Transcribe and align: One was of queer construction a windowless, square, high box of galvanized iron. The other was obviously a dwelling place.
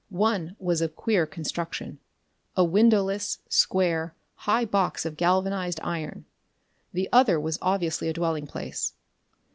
One 0.09 0.55
was 0.57 0.81
of 0.81 0.95
queer 0.95 1.27
construction 1.27 1.99
a 2.55 2.65
windowless, 2.65 3.37
square, 3.49 4.15
high 4.33 4.65
box 4.65 5.05
of 5.05 5.15
galvanized 5.15 5.79
iron. 5.83 6.25
The 6.91 7.07
other 7.13 7.39
was 7.39 7.59
obviously 7.61 8.09
a 8.09 8.13
dwelling 8.13 8.47
place. 8.47 8.93